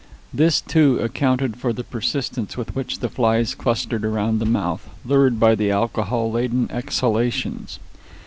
This, 0.33 0.61
too, 0.61 0.97
accounted 0.97 1.57
for 1.57 1.71
the 1.73 1.83
persistence 1.83 2.57
with 2.57 2.73
which 2.75 3.01
the 3.01 3.07
flies 3.07 3.53
clustered 3.53 4.03
around 4.03 4.39
the 4.39 4.47
mouth, 4.47 4.89
lured 5.05 5.39
by 5.39 5.53
the 5.53 5.69
alcohol 5.69 6.31
laden 6.31 6.67
exhalations. 6.71 7.77